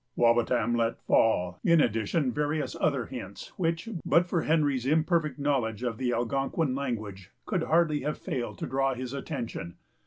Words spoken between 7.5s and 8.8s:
hardly have failed to